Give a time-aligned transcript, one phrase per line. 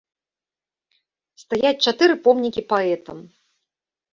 [1.43, 3.17] Стаяць чатыры помнікі паэтам!